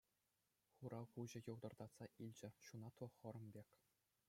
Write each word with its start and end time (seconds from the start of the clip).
Хура 0.77 1.01
куҫӗ 1.13 1.39
йӑлтӑртатса 1.45 2.05
илчӗ— 2.27 2.49
ҫунатлӑ 2.65 3.07
хӑрӑм 3.19 3.47
пек. 3.59 3.69